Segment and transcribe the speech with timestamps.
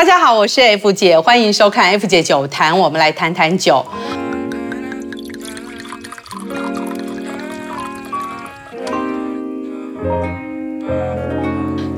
[0.00, 3.84] 大家好，我是 F 姐，欢迎收看 F 姐酒谈，我们来谈谈酒。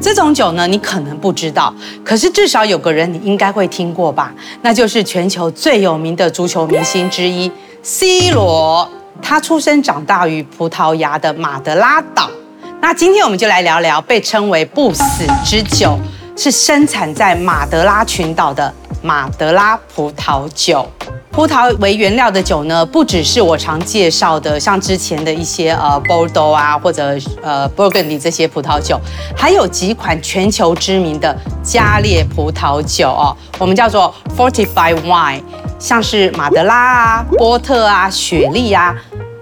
[0.00, 1.72] 这种酒呢，你可能不知道，
[2.04, 4.34] 可是至少有个人你应该会听过吧？
[4.62, 7.48] 那就是全球最有名的足球明星之一
[7.84, 8.90] C 罗。
[9.22, 12.28] 他出生长大于葡萄牙的马德拉岛。
[12.80, 15.96] 那今天我们就来聊聊被称为不死之酒，
[16.36, 18.72] 是生产在马德拉群岛的
[19.02, 20.86] 马德拉葡萄酒。
[21.30, 29.00] 葡萄为原料的酒呢，不只是我常介绍的，像之前的一些呃波尔多啊，或者呃 Burgundy 这些葡萄酒，
[29.34, 35.40] 还有几款全球知名的加烈葡萄酒哦，我们叫做 Fortified Wine，
[35.78, 38.94] 像是马德拉啊、波特啊、雪莉啊。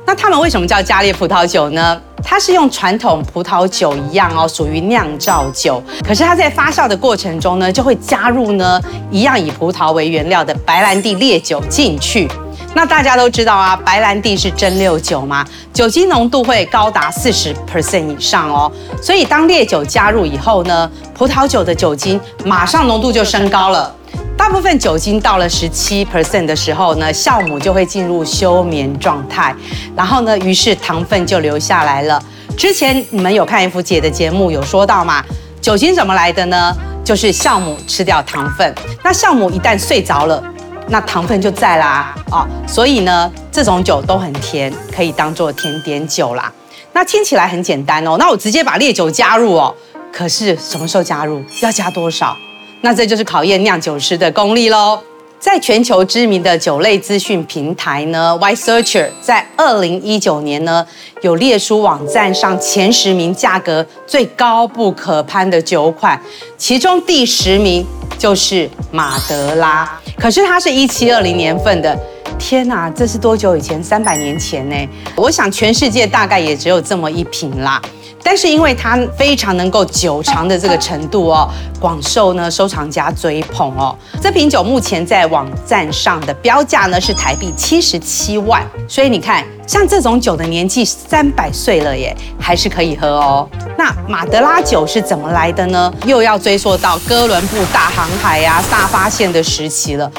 [0.07, 2.01] 那他们为什么叫加烈葡萄酒呢？
[2.23, 5.83] 它是用传统葡萄酒一样哦，属于酿造酒。
[6.07, 12.29] 可是它在发酵的过程中呢，就会加入呢一样以葡萄为原料的白兰地烈酒进去。
[12.75, 18.70] 那大家都知道啊，白兰地是蒸馏酒嘛，酒精浓度会高达四十 percent 以上哦。
[19.01, 23.95] 所以当烈酒加入以后呢，葡萄酒的酒精马上浓度就升高了。
[24.41, 29.55] 大部分酒精到了十七 percent 的时候呢，酵母就会进入休眠状态，
[29.94, 32.19] 然后呢，于是糖分就留下来了。
[32.56, 35.22] 之前你们有看 F 姐的节目有说到嘛？
[35.61, 36.74] 酒精怎么来的呢？
[37.05, 38.74] 就是酵母吃掉糖分。
[39.05, 40.42] 那酵母一旦睡着了，
[40.88, 42.48] 那糖分就在啦、哦。
[42.66, 46.50] 所以呢，这种酒都很甜，可以当做甜点酒啦。
[46.94, 48.16] 那听起来很简单哦。
[48.18, 49.74] 那我直接把烈酒加入哦。
[50.11, 51.44] 可是什么时候加入？
[51.61, 52.34] 要加多少？
[52.83, 54.98] 那这就是考验酿酒师的功力喽。
[55.39, 60.86] 在全球知名的酒类资讯平台呢，Ysearcher 在二零一九年呢，
[61.23, 66.20] 有列出网站上前十名价格最高不可攀的酒款，
[66.58, 67.86] 其中第十名
[68.19, 69.98] 就是马德拉。
[70.19, 71.98] 可是它是一七二零年份的，
[72.39, 73.83] 天哪，这是多久以前？
[73.83, 74.77] 三百年前呢？
[75.17, 77.80] 我想全世界大概也只有这么一瓶啦。
[78.23, 81.48] 但是因为它非常能够久藏的这个程度哦，
[81.81, 83.97] 广受呢收藏家追捧哦。
[84.20, 93.48] 这瓶酒目前在网站上的标价呢是台币七十七万，所以你看，像这种酒的年纪三百岁了耶，还是可以喝哦。
[93.77, 95.92] 那马德拉酒是怎么来的呢？
[96.07, 100.11] 又要追溯到哥伦布大航海呀、啊、大发现的时期了。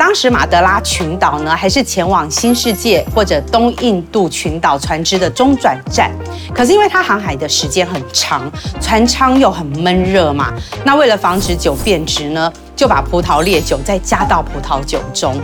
[0.00, 6.10] 当时马德拉群岛呢，还是前往新世界或者东印度群岛船只的中转站。
[6.54, 8.50] 可是因为它航海的时间很长，
[8.80, 15.38] 船舱又很闷热嘛，那为了防止酒变质呢，就把葡萄烈酒再加到葡萄酒中。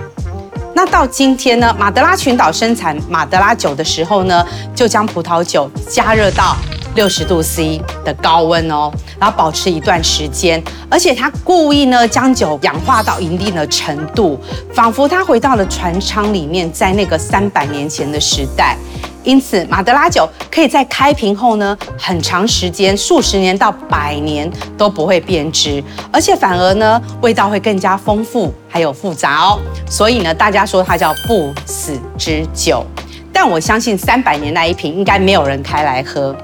[0.74, 4.42] 那到今天呢，马德拉群岛生产马德拉酒的时候呢，
[4.74, 6.56] 就将葡萄酒加热到
[6.96, 8.90] 六十度 C 的高温哦，
[9.20, 14.40] 然后保持一段时间，而且他故意呢将酒氧化到一定的程度，
[14.74, 18.76] 仿佛他回到了船舱里面，在那个三百年前的时代。
[19.22, 25.82] 因此，马德拉酒可以在开瓶后呢，很长时间，数十年到百年都不会变质，
[26.12, 29.58] 而且反而呢味道会更加丰富，还有复杂哦。
[29.90, 32.84] 所以呢，大家说它叫不死之酒。
[33.32, 36.34] 但我相信三百年那一瓶应该没有人开来喝。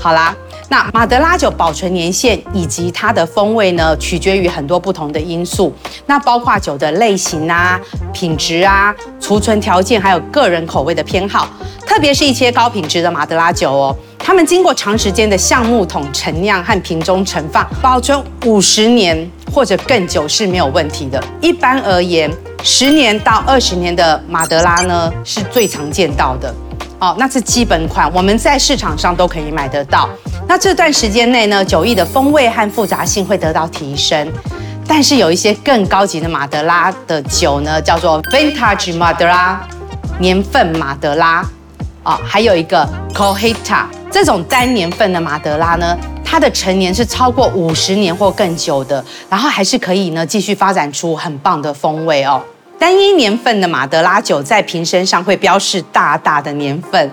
[0.00, 0.34] 好啦，
[0.68, 5.74] 那马德拉酒保存年限以及它的风味呢，取决于很多不同的因素。
[6.06, 7.78] 那包括酒的类型啊、
[8.12, 11.48] 品质啊、储存条件，还有个人口味的偏好。
[11.84, 21.22] 特别是一些高品质的马德拉酒哦，他们经过长时间的橡木桶陈酿和瓶中陈放，保存五十年或者更久是没有问题的。
[21.40, 22.30] 一般而言，
[22.62, 26.54] 十年到二十年的马德拉呢，是最常见到的。
[27.00, 30.08] 哦，那是基本款，我们在市场上都可以买得到。
[30.48, 34.32] 那这段时间内呢，酒液的风味和复杂性会得到提升。
[34.86, 39.58] 但是有一些更高级的马德拉的酒呢，叫做 Vintage Madera
[40.18, 41.44] 年份马德拉。
[42.02, 52.42] 哦，还有一个 Cohita，这种单年份的马德拉呢，它的陈年是超过五十年或更久的，然后还是可以呢继续发展出很棒的风味哦。
[52.78, 57.10] 单一年份的马德拉酒在瓶身上会标示大大的年份，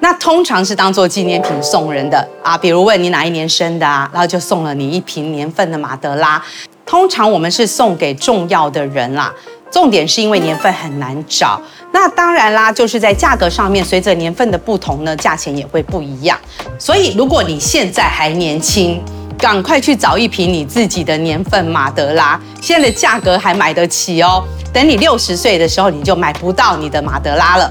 [0.00, 6.42] 那通常是当做纪念品送人的啊，比如问你哪一年生的啊，然后就送了你一瓶年份的马德拉。
[6.84, 9.32] 通常我们是送给重要的人啦，
[9.70, 11.60] 重点是因为年份很难找。
[11.92, 16.36] 那当然啦，就是在价格上面，随着年份的不同呢，价钱也会不一样。
[16.78, 19.00] 所以如果你现在还年轻，
[19.38, 24.42] 赶快去找一瓶你自己的年份马德拉，现在的价格还买得起哦。
[24.72, 27.70] 等你六十岁的时候，你就买不到你的马德拉了。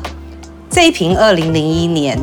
[0.69, 2.17] 这一瓶二零零一年，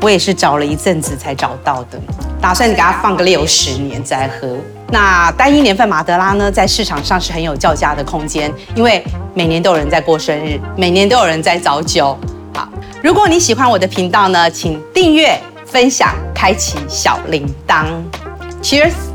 [0.00, 1.98] 我也是找了一阵子才找到的，
[2.40, 4.56] 打算给它放个六十年再喝。
[4.88, 9.04] 那单一年份马德拉呢，在市场上是很有叫价的空间，因为
[9.34, 12.18] 每年都有人在过生日，每年都有人在找酒。
[12.54, 12.68] 好，
[13.02, 17.86] 如果你喜欢我的频道呢，请订阅、分享、开启小铃铛。
[18.62, 19.09] Cheers。